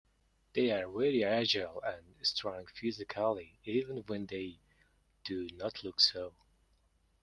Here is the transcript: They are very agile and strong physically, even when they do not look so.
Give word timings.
They 0.53 0.71
are 0.71 0.91
very 0.91 1.23
agile 1.23 1.79
and 1.85 2.15
strong 2.23 2.65
physically, 2.65 3.59
even 3.65 3.97
when 4.07 4.25
they 4.25 4.57
do 5.25 5.47
not 5.53 5.83
look 5.83 5.99
so. 5.99 6.33